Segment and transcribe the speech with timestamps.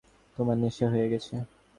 [0.37, 1.33] তোমার নেশা হয়ে গেছে।